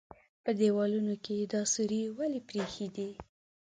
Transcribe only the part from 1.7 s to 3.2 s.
سوري ولې پرېښي دي؟